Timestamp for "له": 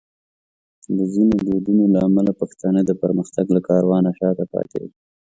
1.93-1.99, 3.55-3.61